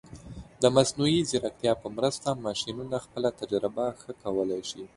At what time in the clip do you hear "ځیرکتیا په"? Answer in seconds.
1.29-1.87